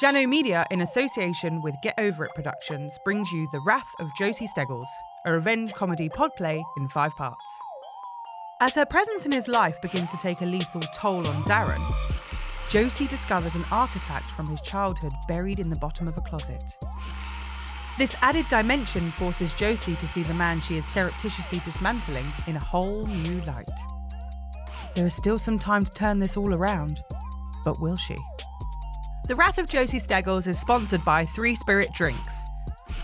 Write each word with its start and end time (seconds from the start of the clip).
Janno 0.00 0.26
Media, 0.26 0.64
in 0.70 0.80
association 0.80 1.60
with 1.60 1.74
Get 1.82 1.94
Over 1.98 2.24
It 2.24 2.34
Productions, 2.34 2.98
brings 3.04 3.30
you 3.32 3.46
The 3.52 3.60
Wrath 3.60 3.92
of 3.98 4.08
Josie 4.16 4.46
Steggles, 4.46 4.88
a 5.26 5.32
revenge 5.32 5.74
comedy 5.74 6.08
podplay 6.08 6.62
in 6.78 6.88
five 6.88 7.14
parts. 7.16 7.44
As 8.62 8.74
her 8.76 8.86
presence 8.86 9.26
in 9.26 9.32
his 9.32 9.46
life 9.46 9.78
begins 9.82 10.10
to 10.10 10.16
take 10.16 10.40
a 10.40 10.46
lethal 10.46 10.80
toll 10.94 11.28
on 11.28 11.44
Darren, 11.44 11.84
Josie 12.70 13.08
discovers 13.08 13.54
an 13.54 13.64
artifact 13.70 14.24
from 14.30 14.46
his 14.46 14.62
childhood 14.62 15.12
buried 15.28 15.60
in 15.60 15.68
the 15.68 15.78
bottom 15.80 16.08
of 16.08 16.16
a 16.16 16.22
closet. 16.22 16.78
This 17.98 18.16
added 18.22 18.48
dimension 18.48 19.02
forces 19.10 19.54
Josie 19.56 19.96
to 19.96 20.08
see 20.08 20.22
the 20.22 20.32
man 20.32 20.62
she 20.62 20.78
is 20.78 20.86
surreptitiously 20.86 21.60
dismantling 21.62 22.24
in 22.46 22.56
a 22.56 22.64
whole 22.64 23.04
new 23.04 23.42
light. 23.42 23.68
There 24.94 25.04
is 25.04 25.14
still 25.14 25.38
some 25.38 25.58
time 25.58 25.84
to 25.84 25.92
turn 25.92 26.20
this 26.20 26.38
all 26.38 26.54
around, 26.54 27.02
but 27.66 27.82
will 27.82 27.96
she? 27.96 28.16
The 29.30 29.36
Wrath 29.36 29.58
of 29.58 29.68
Josie 29.68 30.00
Steggles 30.00 30.48
is 30.48 30.58
sponsored 30.58 31.04
by 31.04 31.24
Three 31.24 31.54
Spirit 31.54 31.92
Drinks, 31.94 32.34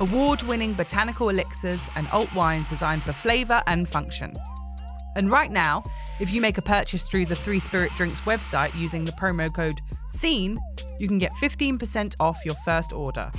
award 0.01 0.43
winning 0.43 0.73
botanical 0.73 1.29
elixirs 1.29 1.89
and 1.95 2.09
alt 2.09 2.35
wines 2.35 2.69
designed 2.69 3.05
for 3.05 3.13
flavour 3.13 3.63
and 3.69 3.89
function. 3.89 4.33
And 5.15 5.31
right 5.31 5.53
now, 5.53 5.85
if 6.19 6.33
you 6.33 6.41
make 6.41 6.59
a 6.59 6.63
purchase 6.63 7.09
through 7.09 7.27
the 7.27 7.37
Three 7.37 7.61
Spirit 7.61 7.93
Drinks 7.97 8.23
website 8.23 8.77
using 8.77 9.05
the 9.05 9.13
promo 9.13 9.55
code 9.55 9.81
SCENE, 10.11 10.59
you 10.99 11.07
can 11.07 11.19
get 11.19 11.31
15% 11.35 12.17
off 12.19 12.45
your 12.45 12.57
first 12.65 12.93
order. 12.93 13.31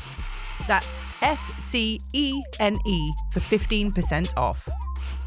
That's 0.66 1.06
S 1.22 1.40
C 1.60 2.00
E 2.14 2.42
N 2.62 2.78
E 2.86 3.12
for 3.34 3.42
15% 3.42 4.38
off. 4.38 4.66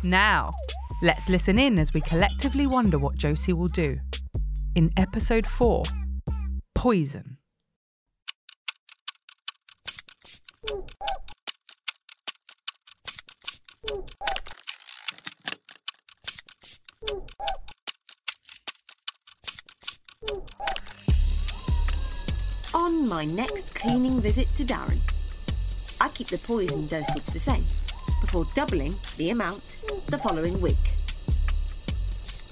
Now, 0.02 0.49
let's 1.02 1.29
listen 1.29 1.59
in 1.59 1.79
as 1.79 1.93
we 1.93 2.01
collectively 2.01 2.66
wonder 2.66 2.99
what 2.99 3.19
Josie 3.19 3.52
will 3.52 3.69
do. 3.69 3.99
In 4.77 4.91
episode 4.97 5.47
4 5.47 5.85
Poison. 6.74 7.37
On 10.63 10.77
my 23.09 23.25
next 23.25 23.75
cleaning 23.75 24.21
visit 24.21 24.55
to 24.57 24.65
Darren, 24.65 25.01
I 25.99 26.09
keep 26.11 26.29
the 26.29 26.37
poison 26.37 26.87
dosage 26.87 27.27
the 27.27 27.39
same 27.39 27.65
before 28.21 28.47
doubling 28.55 28.97
the 29.17 29.30
amount 29.30 29.77
the 30.09 30.19
following 30.19 30.61
week. 30.61 30.77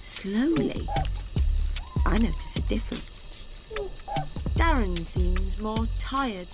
Slowly, 0.01 0.89
I 2.07 2.17
notice 2.17 2.57
a 2.57 2.61
difference. 2.63 3.45
Darren 4.57 5.05
seems 5.05 5.61
more 5.61 5.87
tired 5.99 6.49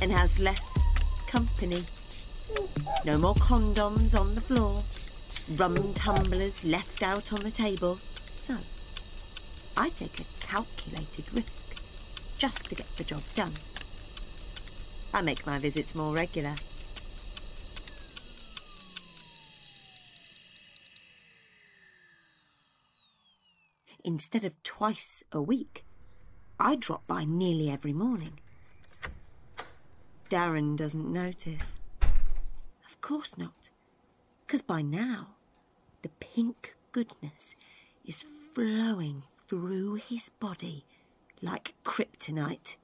and 0.00 0.12
has 0.12 0.38
less 0.38 0.78
company. 1.26 1.82
No 3.04 3.18
more 3.18 3.34
condoms 3.34 4.18
on 4.18 4.34
the 4.34 4.40
floor, 4.40 4.82
rum 5.56 5.94
tumblers 5.94 6.64
left 6.64 7.02
out 7.02 7.32
on 7.32 7.40
the 7.40 7.50
table. 7.50 7.98
So, 8.32 8.56
I 9.76 9.90
take 9.90 10.20
a 10.20 10.24
calculated 10.40 11.32
risk 11.32 11.76
just 12.38 12.68
to 12.68 12.74
get 12.74 12.96
the 12.96 13.04
job 13.04 13.22
done. 13.34 13.52
I 15.12 15.22
make 15.22 15.46
my 15.46 15.58
visits 15.58 15.94
more 15.94 16.14
regular. 16.14 16.54
Instead 24.04 24.44
of 24.44 24.62
twice 24.62 25.22
a 25.32 25.42
week, 25.42 25.84
I 26.58 26.76
drop 26.76 27.06
by 27.06 27.24
nearly 27.24 27.70
every 27.70 27.92
morning. 27.92 28.40
Darren 30.28 30.76
doesn't 30.76 31.10
notice. 31.10 31.78
Of 32.02 33.00
course 33.00 33.38
not, 33.38 33.70
because 34.46 34.60
by 34.60 34.82
now 34.82 35.28
the 36.02 36.10
pink 36.20 36.76
goodness 36.92 37.56
is 38.04 38.26
flowing 38.54 39.22
through 39.46 39.94
his 39.94 40.28
body 40.28 40.84
like 41.40 41.74
kryptonite. 41.82 42.76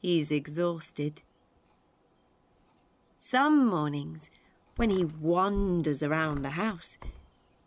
He's 0.00 0.30
exhausted. 0.30 1.20
Some 3.18 3.66
mornings, 3.66 4.30
when 4.76 4.88
he 4.88 5.04
wanders 5.04 6.02
around 6.02 6.40
the 6.40 6.50
house, 6.50 6.96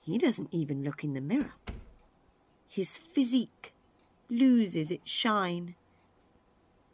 he 0.01 0.17
doesn't 0.17 0.49
even 0.51 0.83
look 0.83 1.03
in 1.03 1.13
the 1.13 1.21
mirror. 1.21 1.53
His 2.67 2.97
physique 2.97 3.71
loses 4.31 4.89
its 4.89 5.11
shine, 5.11 5.75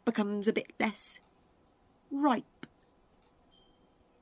becomes 0.04 0.46
a 0.46 0.52
bit 0.52 0.74
less 0.78 1.20
ripe. 2.10 2.66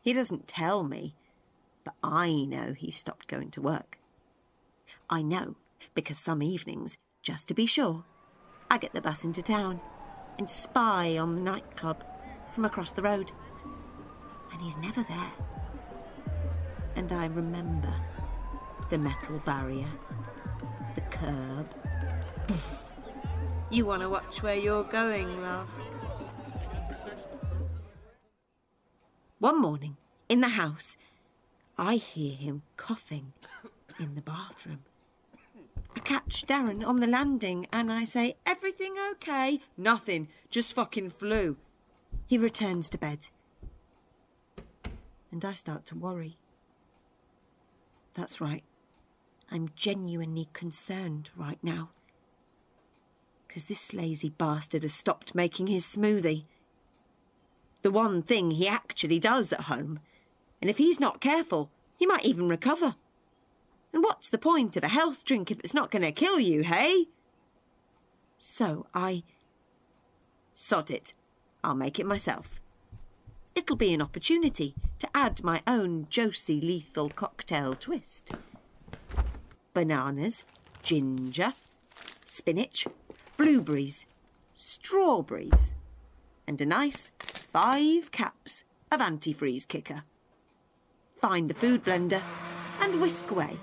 He 0.00 0.12
doesn't 0.12 0.49
tell 0.49 0.84
me, 0.84 1.15
but 1.84 1.94
I 2.03 2.44
know 2.44 2.72
he 2.72 2.91
stopped 2.91 3.28
going 3.28 3.50
to 3.53 3.62
work. 3.62 3.99
I 5.10 5.22
know 5.22 5.56
because 5.94 6.19
some 6.19 6.43
evenings, 6.43 6.99
just 7.22 7.49
to 7.49 7.54
be 7.54 7.66
sure, 7.66 8.04
I 8.71 8.78
get 8.78 8.93
the 8.93 9.00
bus 9.00 9.25
into 9.25 9.43
town 9.43 9.81
and 10.38 10.50
spy 10.50 11.19
on 11.19 11.34
the 11.34 11.41
nightclub 11.41 12.04
from 12.50 12.65
across 12.65 12.93
the 12.93 13.03
road. 13.03 13.32
And 14.53 14.62
he's 14.62 14.76
never 14.76 15.03
there. 15.03 15.32
And 16.97 17.12
I 17.12 17.26
remember 17.26 17.94
the 18.91 18.99
metal 18.99 19.38
barrier, 19.44 19.88
the 20.94 21.00
curb. 21.03 21.69
You 23.70 23.84
want 23.84 24.00
to 24.00 24.09
watch 24.09 24.43
where 24.43 24.55
you're 24.55 24.84
going, 24.84 25.43
love? 25.43 25.69
One 29.38 29.60
morning, 29.60 29.97
in 30.28 30.41
the 30.41 30.49
house, 30.49 30.97
I 31.76 31.94
hear 31.94 32.34
him 32.34 32.62
coughing 32.76 33.34
in 34.00 34.16
the 34.16 34.21
bathroom. 34.21 34.81
I 35.94 36.00
catch 36.00 36.44
Darren 36.44 36.84
on 36.84 36.99
the 36.99 37.06
landing 37.06 37.69
and 37.72 37.93
I 37.93 38.03
say, 38.03 38.37
Everything 38.44 38.94
okay? 39.12 39.60
Nothing, 39.76 40.26
just 40.50 40.75
fucking 40.75 41.10
flu. 41.10 41.56
He 42.26 42.37
returns 42.37 42.88
to 42.91 42.99
bed. 42.99 43.28
And 45.31 45.44
I 45.44 45.53
start 45.53 45.87
to 45.87 45.97
worry. 45.97 46.34
That's 48.15 48.41
right. 48.41 48.65
I'm 49.53 49.70
genuinely 49.76 50.49
concerned 50.53 51.31
right 51.37 51.59
now. 51.62 51.91
Because 53.47 53.65
this 53.65 53.94
lazy 53.94 54.31
bastard 54.31 54.82
has 54.82 54.94
stopped 54.94 55.34
making 55.34 55.69
his 55.69 55.87
smoothie. 55.87 56.44
The 57.82 57.90
one 57.90 58.22
thing 58.22 58.52
he 58.52 58.68
actually 58.68 59.18
does 59.18 59.52
at 59.52 59.62
home. 59.62 60.00
And 60.60 60.68
if 60.68 60.78
he's 60.78 60.98
not 60.98 61.20
careful, 61.20 61.70
he 61.96 62.06
might 62.06 62.24
even 62.24 62.48
recover. 62.48 62.96
And 63.92 64.02
what's 64.02 64.28
the 64.28 64.38
point 64.38 64.76
of 64.76 64.84
a 64.84 64.88
health 64.88 65.24
drink 65.24 65.50
if 65.50 65.60
it's 65.60 65.74
not 65.74 65.90
going 65.90 66.02
to 66.02 66.12
kill 66.12 66.38
you, 66.38 66.62
hey? 66.62 67.06
So 68.38 68.86
I. 68.94 69.22
Sod 70.54 70.90
it. 70.90 71.14
I'll 71.62 71.74
make 71.74 71.98
it 71.98 72.06
myself. 72.06 72.60
It'll 73.54 73.76
be 73.76 73.92
an 73.92 74.02
opportunity 74.02 74.74
to 74.98 75.08
add 75.14 75.42
my 75.42 75.62
own 75.66 76.06
Josie 76.10 76.60
lethal 76.60 77.10
cocktail 77.10 77.74
twist. 77.74 78.32
Bananas, 79.74 80.44
ginger, 80.82 81.54
spinach, 82.26 82.86
blueberries, 83.36 84.06
strawberries, 84.54 85.74
and 86.48 86.60
a 86.62 86.66
nice 86.66 87.12
five 87.53 88.10
caps 88.10 88.64
of 88.91 89.00
antifreeze 89.00 89.69
kicker. 89.69 90.03
Find 91.20 91.50
the 91.50 91.54
food 91.54 91.84
blender 91.84 92.22
and 92.81 93.00
whisk 93.00 93.31
away. 93.31 93.59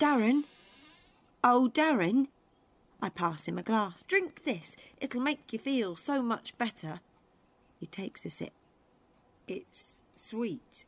Darren? 0.00 0.44
Oh, 1.42 1.68
Darren? 1.72 2.28
I 3.02 3.08
pass 3.08 3.48
him 3.48 3.58
a 3.58 3.62
glass. 3.62 4.04
Drink 4.04 4.44
this. 4.44 4.76
It'll 5.00 5.20
make 5.20 5.52
you 5.52 5.58
feel 5.58 5.96
so 5.96 6.22
much 6.22 6.56
better. 6.56 7.00
He 7.80 7.86
takes 7.86 8.24
a 8.24 8.30
sip. 8.30 8.52
It's 9.48 10.02
sweet. 10.14 10.86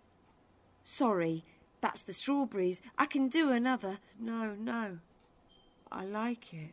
Sorry, 0.84 1.44
that's 1.80 2.02
the 2.02 2.12
strawberries. 2.12 2.82
I 2.96 3.06
can 3.06 3.28
do 3.28 3.50
another. 3.50 3.98
No, 4.18 4.54
no. 4.54 4.98
I 5.90 6.04
like 6.04 6.54
it. 6.54 6.72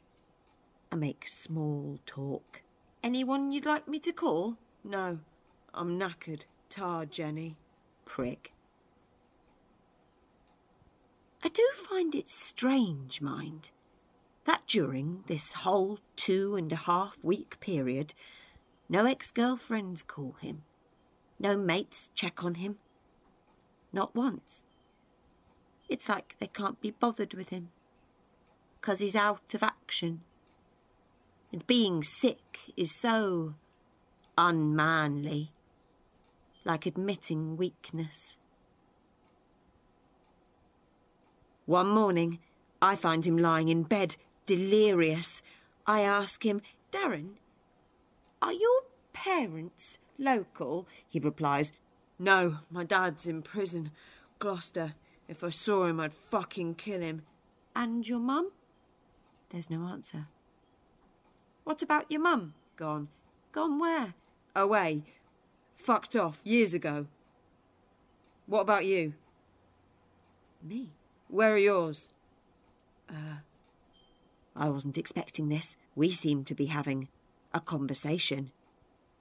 I 0.94 0.96
make 0.96 1.28
small 1.28 1.98
talk. 2.06 2.62
Anyone 3.02 3.52
you'd 3.52 3.66
like 3.66 3.88
me 3.88 3.98
to 3.98 4.12
call? 4.12 4.58
No, 4.84 5.18
I'm 5.74 6.00
knackered. 6.00 6.42
Tired, 6.70 7.10
Jenny. 7.10 7.58
Prick. 8.06 8.54
I 11.44 11.50
do 11.50 11.68
find 11.74 12.14
it 12.14 12.30
strange, 12.30 13.22
mind, 13.22 13.72
that 14.46 14.68
during 14.68 15.24
this 15.26 15.54
whole 15.54 15.98
two 16.16 16.56
and 16.56 16.72
a 16.72 16.76
half 16.76 17.18
week 17.24 17.60
period, 17.60 18.14
no 18.88 19.08
ex 19.08 19.32
girlfriends 19.32 20.04
call 20.04 20.36
him, 20.42 20.62
no 21.40 21.58
mates 21.58 22.12
check 22.14 22.44
on 22.44 22.54
him. 22.54 22.78
Not 23.92 24.14
once. 24.14 24.64
It's 25.90 26.08
like 26.08 26.36
they 26.38 26.46
can't 26.46 26.80
be 26.80 26.92
bothered 26.92 27.34
with 27.34 27.50
him. 27.50 27.72
'cause 28.82 29.00
he's 29.00 29.16
out 29.16 29.56
of 29.56 29.64
action. 29.64 30.22
And 31.54 31.66
being 31.68 32.04
sick 32.04 32.60
is 32.76 32.92
so 32.92 33.54
unmanly, 34.36 35.52
like 36.66 36.88
admitting 36.88 37.58
weakness. 37.58 38.40
One 41.68 41.88
morning, 41.90 42.40
I 42.82 42.96
find 42.96 43.26
him 43.26 43.38
lying 43.38 43.70
in 43.70 43.84
bed, 43.84 44.16
delirious. 44.48 45.44
I 45.86 46.02
ask 46.02 46.44
him, 46.44 46.62
Darren, 46.92 47.36
are 48.42 48.52
your 48.52 48.82
parents 49.14 50.00
local? 50.18 50.88
He 51.08 51.20
replies, 51.20 51.72
No, 52.18 52.60
my 52.72 52.84
dad's 52.84 53.28
in 53.28 53.44
prison. 53.44 53.92
Gloucester. 54.40 54.96
If 55.28 55.44
I 55.44 55.50
saw 55.50 55.86
him, 55.86 56.00
I'd 56.00 56.14
fucking 56.14 56.76
kill 56.76 57.02
him. 57.02 57.22
And 57.76 58.08
your 58.08 58.20
mum? 58.20 58.52
There's 59.52 59.70
no 59.70 59.86
answer. 59.86 60.28
What 61.64 61.82
about 61.82 62.12
your 62.12 62.22
mum? 62.22 62.54
Gone. 62.76 63.08
Gone 63.52 63.80
where? 63.80 64.14
Away. 64.56 65.04
Fucked 65.76 66.16
off 66.16 66.40
years 66.44 66.74
ago. 66.74 67.08
What 68.48 68.62
about 68.62 68.86
you? 68.86 69.14
Me? 70.62 70.90
Where 71.28 71.54
are 71.54 71.58
yours? 71.58 72.10
Uh, 73.10 73.38
I 74.56 74.70
wasn't 74.70 74.98
expecting 74.98 75.50
this. 75.50 75.78
We 75.96 76.12
seem 76.12 76.44
to 76.46 76.56
be 76.56 76.66
having 76.68 77.08
a 77.54 77.60
conversation. 77.60 78.52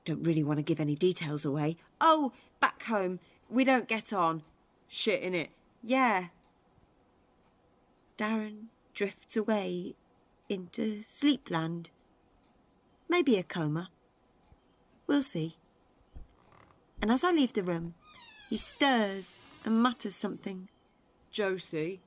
Don't 0.04 0.22
really 0.22 0.42
want 0.42 0.58
to 0.58 0.64
give 0.64 0.80
any 0.80 0.94
details 0.94 1.44
away. 1.44 1.76
Oh, 2.00 2.32
back 2.60 2.82
home. 2.84 3.20
We 3.48 3.64
don't 3.64 3.88
get 3.88 4.12
on. 4.12 4.42
Shit, 4.88 5.22
in 5.22 5.34
it. 5.34 5.50
Yeah. 5.82 6.26
Darren 8.18 8.66
drifts 8.94 9.36
away 9.36 9.94
into 10.48 11.00
sleepland. 11.02 11.86
Maybe 13.12 13.36
a 13.36 13.42
coma. 13.42 13.90
We'll 15.06 15.22
see. 15.22 15.58
And 17.02 17.12
as 17.12 17.22
I 17.22 17.30
leave 17.30 17.52
the 17.52 17.62
room, 17.62 17.92
he 18.48 18.56
stirs 18.56 19.40
and 19.66 19.82
mutters 19.82 20.14
something. 20.14 20.70
Josie. 21.30 22.00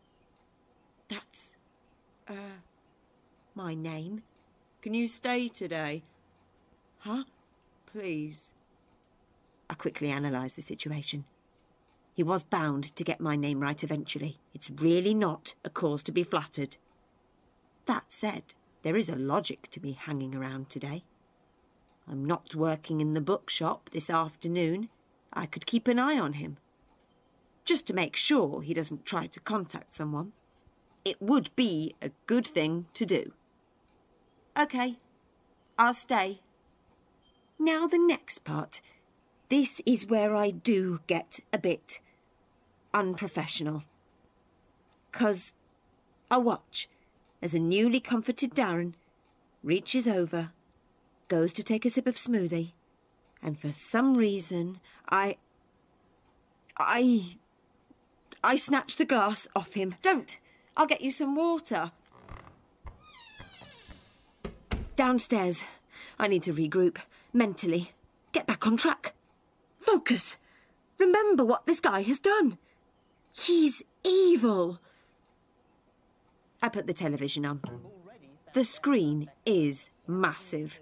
That's, 1.07 1.57
uh, 2.27 2.57
my 3.53 3.75
name. 3.75 4.23
Can 4.81 4.95
you 4.95 5.07
stay 5.07 5.47
today? 5.47 6.01
Huh? 6.97 7.25
Please. 7.85 8.55
I 9.69 9.75
quickly 9.75 10.09
analysed 10.09 10.55
the 10.55 10.63
situation. 10.63 11.25
He 12.15 12.23
was 12.23 12.41
bound 12.41 12.95
to 12.95 13.03
get 13.03 13.21
my 13.21 13.35
name 13.35 13.59
right 13.59 13.83
eventually. 13.83 14.39
It's 14.55 14.71
really 14.71 15.13
not 15.13 15.53
a 15.63 15.69
cause 15.69 16.01
to 16.01 16.11
be 16.11 16.23
flattered. 16.23 16.77
That 17.85 18.05
said, 18.09 18.55
there 18.85 18.95
is 18.95 19.09
a 19.09 19.15
logic 19.15 19.67
to 19.71 19.81
me 19.81 19.97
hanging 19.99 20.35
around 20.35 20.69
today. 20.69 21.03
I'm 22.07 22.23
not 22.23 22.53
working 22.53 23.01
in 23.01 23.15
the 23.15 23.19
bookshop 23.19 23.89
this 23.91 24.11
afternoon. 24.11 24.89
I 25.33 25.47
could 25.47 25.65
keep 25.65 25.87
an 25.87 25.97
eye 25.97 26.19
on 26.19 26.33
him. 26.33 26.57
Just 27.63 27.87
to 27.87 27.95
make 27.95 28.15
sure 28.15 28.61
he 28.61 28.75
doesn't 28.75 29.03
try 29.03 29.25
to 29.25 29.39
contact 29.39 29.95
someone. 29.95 30.33
It 31.03 31.19
would 31.19 31.49
be 31.55 31.95
a 31.99 32.11
good 32.27 32.45
thing 32.45 32.85
to 32.93 33.07
do. 33.07 33.33
OK, 34.55 34.97
I'll 35.79 35.95
stay. 35.95 36.41
Now 37.57 37.87
the 37.87 37.97
next 37.97 38.43
part. 38.43 38.83
This 39.49 39.81
is 39.87 40.05
where 40.05 40.35
I 40.35 40.51
do 40.51 40.99
get 41.07 41.39
a 41.51 41.57
bit 41.57 42.01
unprofessional. 42.93 43.83
'Cause 45.11 45.55
I 46.29 46.37
watch 46.37 46.87
as 47.41 47.53
a 47.53 47.59
newly 47.59 47.99
comforted 47.99 48.55
Darren 48.55 48.93
reaches 49.63 50.07
over, 50.07 50.51
goes 51.27 51.51
to 51.53 51.63
take 51.63 51.85
a 51.85 51.89
sip 51.89 52.07
of 52.07 52.15
smoothie, 52.15 52.71
and 53.41 53.59
for 53.59 53.71
some 53.71 54.15
reason 54.15 54.79
I. 55.09 55.37
I. 56.77 57.37
I 58.43 58.55
snatch 58.55 58.97
the 58.97 59.05
glass 59.05 59.47
off 59.55 59.73
him. 59.73 59.95
Don't! 60.01 60.39
I'll 60.77 60.85
get 60.85 61.01
you 61.01 61.11
some 61.11 61.35
water. 61.35 61.91
Downstairs. 64.95 65.63
I 66.19 66.27
need 66.27 66.43
to 66.43 66.53
regroup 66.53 66.97
mentally, 67.33 67.91
get 68.31 68.47
back 68.47 68.65
on 68.65 68.77
track. 68.77 69.13
Focus! 69.79 70.37
Remember 70.97 71.43
what 71.43 71.65
this 71.65 71.79
guy 71.79 72.01
has 72.03 72.19
done. 72.19 72.57
He's 73.33 73.83
evil. 74.03 74.79
I 76.65 76.67
put 76.67 76.87
the 76.87 76.95
television 76.95 77.45
on. 77.45 77.61
The 78.53 78.63
screen 78.63 79.29
is 79.45 79.91
massive. 80.07 80.81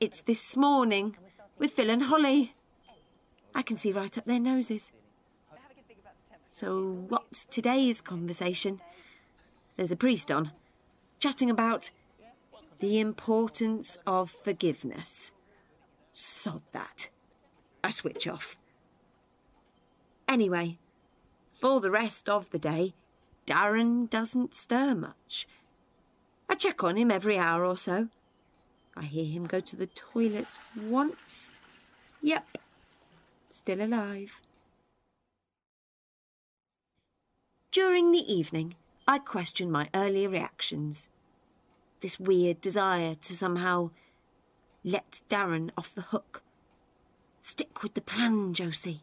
It's 0.00 0.20
this 0.20 0.56
morning 0.56 1.16
with 1.60 1.70
Phil 1.70 1.90
and 1.90 2.02
Holly. 2.02 2.54
I 3.54 3.62
can 3.62 3.76
see 3.76 3.92
right 3.92 4.18
up 4.18 4.24
their 4.24 4.40
noses. 4.40 4.90
So, 6.50 7.04
what's 7.08 7.44
today's 7.44 8.00
conversation? 8.00 8.80
There's 9.76 9.92
a 9.92 9.96
priest 9.96 10.32
on, 10.32 10.50
chatting 11.20 11.50
about 11.50 11.92
the 12.80 12.98
importance 12.98 13.96
of 14.08 14.34
forgiveness. 14.42 15.30
Sod 16.12 16.62
that. 16.72 17.10
I 17.84 17.90
switch 17.90 18.26
off. 18.26 18.56
Anyway, 20.26 20.78
for 21.52 21.80
the 21.80 21.92
rest 21.92 22.28
of 22.28 22.50
the 22.50 22.58
day, 22.58 22.94
Darren 23.46 24.08
doesn't 24.08 24.54
stir 24.54 24.94
much. 24.94 25.46
I 26.48 26.54
check 26.54 26.82
on 26.82 26.96
him 26.96 27.10
every 27.10 27.38
hour 27.38 27.64
or 27.64 27.76
so. 27.76 28.08
I 28.96 29.04
hear 29.04 29.24
him 29.24 29.46
go 29.46 29.60
to 29.60 29.76
the 29.76 29.88
toilet 29.88 30.46
once. 30.80 31.50
Yep, 32.22 32.58
still 33.48 33.80
alive. 33.82 34.40
During 37.72 38.12
the 38.12 38.32
evening, 38.32 38.76
I 39.06 39.18
question 39.18 39.70
my 39.70 39.88
earlier 39.92 40.28
reactions. 40.28 41.08
This 42.00 42.20
weird 42.20 42.60
desire 42.60 43.16
to 43.16 43.34
somehow 43.34 43.90
let 44.84 45.22
Darren 45.28 45.70
off 45.76 45.94
the 45.94 46.02
hook. 46.02 46.42
Stick 47.42 47.82
with 47.82 47.94
the 47.94 48.00
plan, 48.00 48.54
Josie. 48.54 49.00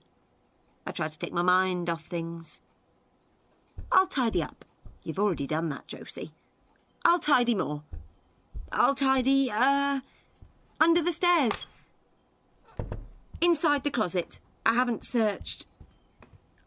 I 0.85 0.91
try 0.91 1.09
to 1.09 1.19
take 1.19 1.33
my 1.33 1.41
mind 1.41 1.89
off 1.89 2.05
things. 2.05 2.61
I'll 3.91 4.07
tidy 4.07 4.41
up. 4.41 4.65
You've 5.03 5.19
already 5.19 5.47
done 5.47 5.69
that, 5.69 5.87
Josie. 5.87 6.31
I'll 7.03 7.19
tidy 7.19 7.55
more. 7.55 7.83
I'll 8.71 8.95
tidy, 8.95 9.51
uh, 9.51 10.01
under 10.79 11.01
the 11.01 11.11
stairs. 11.11 11.67
Inside 13.41 13.83
the 13.83 13.91
closet. 13.91 14.39
I 14.65 14.73
haven't 14.73 15.05
searched. 15.05 15.67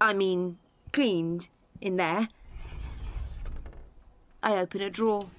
I 0.00 0.12
mean, 0.12 0.58
cleaned 0.92 1.48
in 1.80 1.96
there. 1.96 2.28
I 4.42 4.56
open 4.58 4.80
a 4.82 4.90
drawer. 4.90 5.30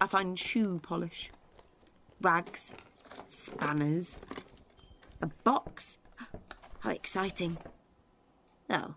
I 0.00 0.06
find 0.06 0.38
shoe 0.38 0.80
polish, 0.82 1.30
rags, 2.20 2.74
spanners, 3.28 4.18
a 5.22 5.26
box. 5.44 5.98
How 6.80 6.90
exciting. 6.90 7.58
Oh, 8.68 8.94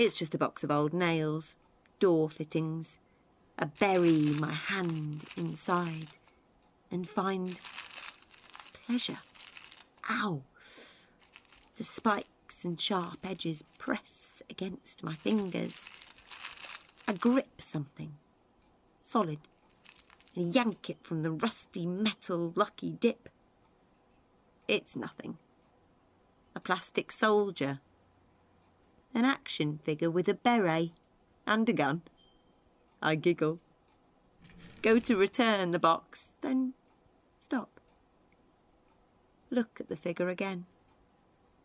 it's 0.00 0.18
just 0.18 0.34
a 0.34 0.38
box 0.38 0.64
of 0.64 0.70
old 0.70 0.94
nails, 0.94 1.54
door 1.98 2.30
fittings. 2.30 2.98
I 3.58 3.66
bury 3.66 4.34
my 4.40 4.52
hand 4.52 5.26
inside 5.36 6.08
and 6.90 7.06
find 7.06 7.60
pleasure. 8.72 9.18
Ow! 10.08 10.40
The 11.76 11.84
spikes 11.84 12.64
and 12.64 12.80
sharp 12.80 13.18
edges 13.22 13.62
press 13.76 14.42
against 14.48 15.04
my 15.04 15.16
fingers. 15.16 15.90
I 17.06 17.12
grip 17.12 17.60
something 17.60 18.14
solid 19.02 19.40
and 20.34 20.54
yank 20.54 20.88
it 20.88 20.98
from 21.02 21.22
the 21.22 21.30
rusty 21.30 21.84
metal 21.84 22.54
lucky 22.56 22.92
dip. 22.92 23.28
It's 24.66 24.96
nothing. 24.96 25.36
A 26.56 26.60
plastic 26.60 27.12
soldier. 27.12 27.80
An 29.14 29.24
action 29.24 29.78
figure 29.82 30.10
with 30.10 30.28
a 30.28 30.34
beret 30.34 30.92
and 31.46 31.68
a 31.68 31.72
gun. 31.72 32.02
I 33.02 33.14
giggle. 33.16 33.58
Go 34.82 34.98
to 34.98 35.16
return 35.16 35.72
the 35.72 35.78
box, 35.78 36.32
then 36.40 36.74
stop. 37.38 37.80
Look 39.50 39.80
at 39.80 39.88
the 39.88 39.96
figure 39.96 40.28
again. 40.28 40.66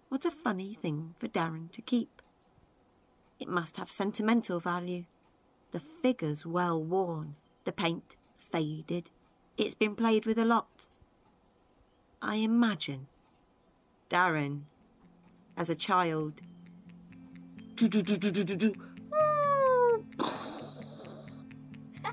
What 0.10 0.26
a 0.26 0.32
funny 0.32 0.74
thing 0.74 1.14
for 1.18 1.28
Darren 1.28 1.72
to 1.72 1.82
keep. 1.82 2.22
It 3.40 3.48
must 3.48 3.78
have 3.78 3.92
sentimental 3.92 4.60
value. 4.60 5.06
The 5.72 5.80
figure's 5.80 6.46
well 6.46 6.82
worn, 6.82 7.36
the 7.66 7.72
paint 7.72 8.16
faded. 8.38 9.12
It's 9.58 9.76
been 9.76 9.96
played 9.96 10.26
with 10.26 10.38
a 10.38 10.46
lot. 10.46 10.88
I 12.22 12.36
imagine 12.36 13.08
Darren 14.10 14.62
as 15.58 15.70
a 15.70 15.76
child. 15.76 16.42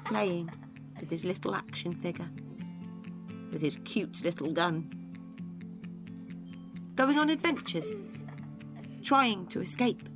Playing 0.05 0.51
with 1.01 1.09
his 1.09 1.25
little 1.25 1.55
action 1.55 1.95
figure, 1.95 2.29
with 3.53 3.63
his 3.63 3.79
cute 3.85 4.23
little 4.25 4.51
gun. 4.51 4.91
Going 6.97 7.19
on 7.19 7.31
adventures, 7.31 7.95
trying 9.03 9.47
to 9.49 9.61
escape. 9.61 10.09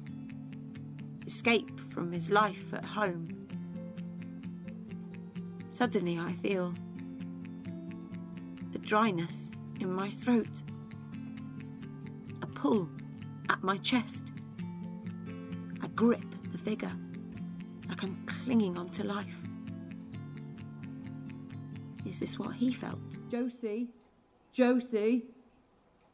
Escape 1.27 1.81
from 1.91 2.13
his 2.13 2.31
life 2.31 2.75
at 2.75 2.85
home. 2.85 3.29
Suddenly, 5.69 6.19
I 6.19 6.33
feel 6.35 6.75
a 8.75 8.79
dryness 8.79 9.51
in 9.81 9.93
my 9.93 10.11
throat, 10.11 10.63
a 12.43 12.47
pull 12.47 12.89
at 13.49 13.63
my 13.63 13.79
chest. 13.79 14.33
Grip 15.97 16.21
the 16.53 16.59
figure 16.59 16.93
like 17.89 18.03
I'm 18.03 18.23
clinging 18.27 18.77
onto 18.77 19.03
life. 19.03 19.41
Is 22.05 22.21
this 22.21 22.39
what 22.39 22.55
he 22.57 22.71
felt? 22.71 22.99
Josie? 23.31 23.89
Josie? 24.53 25.25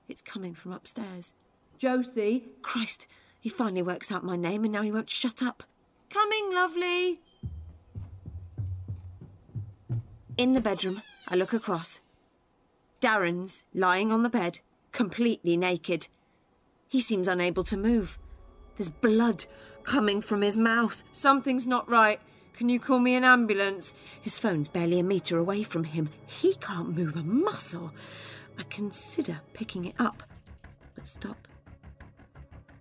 It's 0.09 0.23
coming 0.23 0.55
from 0.55 0.73
upstairs. 0.73 1.33
Josie? 1.79 2.45
Christ, 2.63 3.09
he 3.41 3.49
finally 3.49 3.83
works 3.83 4.13
out 4.13 4.25
my 4.25 4.37
name 4.37 4.63
and 4.63 4.73
now 4.73 4.83
he 4.83 4.93
won't 4.93 5.11
shut 5.11 5.43
up. 5.43 5.65
Coming, 6.11 6.55
lovely. 6.55 7.21
In 10.39 10.53
the 10.53 10.61
bedroom, 10.61 11.03
I 11.27 11.35
look 11.35 11.53
across. 11.53 12.01
Darren's 13.01 13.65
lying 13.75 14.13
on 14.13 14.23
the 14.23 14.31
bed, 14.31 14.61
completely 14.93 15.57
naked. 15.57 16.07
He 16.89 17.01
seems 17.01 17.27
unable 17.27 17.65
to 17.65 17.77
move. 17.77 18.21
There's 18.77 18.91
blood 18.91 19.45
coming 19.85 20.21
from 20.21 20.43
his 20.43 20.57
mouth. 20.57 21.05
Something's 21.13 21.67
not 21.67 21.89
right. 21.89 22.21
Can 22.55 22.69
you 22.69 22.79
call 22.79 22.99
me 22.99 23.15
an 23.15 23.25
ambulance? 23.25 23.95
His 24.21 24.39
phone's 24.39 24.69
barely 24.69 24.99
a 24.99 25.03
metre 25.03 25.39
away 25.39 25.63
from 25.63 25.85
him. 25.85 26.11
He 26.27 26.55
can't 26.57 26.97
move 26.97 27.17
a 27.17 27.23
muscle. 27.23 27.93
I 28.59 28.63
consider 28.65 29.41
picking 29.55 29.87
it 29.87 29.95
up, 29.99 30.23
but 30.95 31.07
stop. 31.07 31.49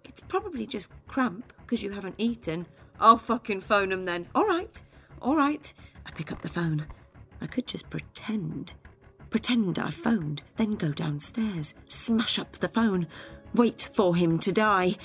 It's 0.03 0.21
probably 0.21 0.67
just 0.67 0.91
cramp 1.07 1.53
because 1.61 1.81
you 1.81 1.91
haven't 1.91 2.15
eaten. 2.17 2.65
I'll 2.99 3.17
fucking 3.17 3.61
phone 3.61 3.91
him 3.91 4.05
then. 4.05 4.27
All 4.35 4.45
right, 4.45 4.81
all 5.21 5.35
right. 5.35 5.73
I 6.05 6.11
pick 6.11 6.31
up 6.31 6.41
the 6.41 6.49
phone. 6.49 6.85
I 7.41 7.47
could 7.47 7.65
just 7.65 7.89
pretend. 7.89 8.73
Pretend 9.29 9.79
I 9.79 9.89
phoned, 9.89 10.43
then 10.57 10.75
go 10.75 10.91
downstairs, 10.91 11.73
smash 11.87 12.37
up 12.37 12.51
the 12.57 12.67
phone, 12.67 13.07
wait 13.55 13.89
for 13.93 14.15
him 14.15 14.37
to 14.39 14.51
die. 14.51 14.97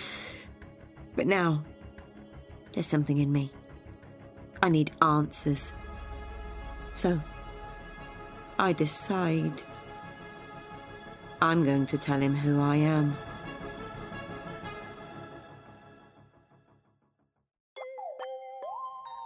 But 1.15 1.29
now, 1.29 1.62
there's 2.76 2.87
something 2.87 3.16
in 3.16 3.33
me. 3.33 3.50
I 4.62 4.68
need 4.68 4.92
answers. 5.00 5.73
So, 6.92 7.18
I 8.59 8.75
decide 8.75 9.62
I'm 11.40 11.64
going 11.64 11.87
to 11.87 11.97
tell 11.97 12.21
him 12.21 12.37
who 12.37 12.61
I 12.61 12.76
am. 12.76 13.16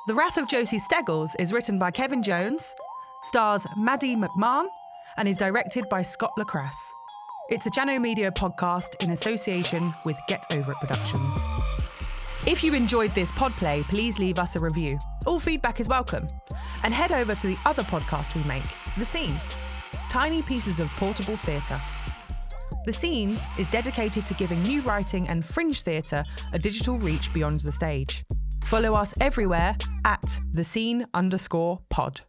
The 0.07 0.14
Wrath 0.14 0.37
of 0.37 0.49
Josie 0.49 0.78
Steggles 0.78 1.35
is 1.40 1.52
written 1.52 1.76
by 1.76 1.90
Kevin 1.90 2.23
Jones, 2.23 2.73
stars 3.25 3.66
Madi 3.76 4.14
MacMahon, 4.14 4.66
and 5.16 5.26
is 5.26 5.37
directed 5.37 5.88
by 5.88 6.02
Scott 6.02 6.30
Le 6.38 6.45
Crass. 6.45 6.92
It's 7.49 7.66
a 7.66 7.71
Janno 7.71 8.00
Media 8.00 8.30
podcast 8.30 9.02
in 9.02 9.11
association 9.11 9.92
with 10.04 10.16
Get 10.28 10.47
Over 10.52 10.71
It 10.71 10.78
Productions. 10.78 11.80
If 12.47 12.64
you 12.64 12.73
enjoyed 12.73 13.11
this 13.11 13.30
podplay, 13.32 13.82
please 13.85 14.18
leave 14.18 14.38
us 14.38 14.56
a 14.56 14.61
review. 14.61 14.99
All 15.26 15.38
feedback 15.38 15.78
is 15.78 15.88
welcome. 15.88 16.26
And 16.82 16.94
head 16.94 17.12
over 17.12 17.35
to 17.35 17.47
the 17.47 17.59
other 17.66 17.82
podcast 17.82 18.35
we 18.35 18.42
make, 18.49 18.62
The 18.97 19.04
Scene 19.04 19.35
Tiny 20.09 20.40
Pieces 20.40 20.80
of 20.80 20.88
Portable 20.92 21.37
Theatre. 21.37 21.78
The 22.87 22.94
Scene 22.94 23.38
is 23.59 23.68
dedicated 23.68 24.25
to 24.25 24.35
giving 24.35 24.62
new 24.62 24.80
writing 24.82 25.28
and 25.28 25.44
fringe 25.44 25.82
theatre 25.82 26.25
a 26.54 26.59
digital 26.59 26.97
reach 26.97 27.30
beyond 27.35 27.61
the 27.61 27.73
stage. 27.73 28.25
Follow 28.64 28.94
us 28.94 29.12
everywhere 29.20 29.76
at 30.06 30.40
the 30.54 30.64
scene 30.64 31.04
underscore 31.12 31.78
pod. 31.90 32.23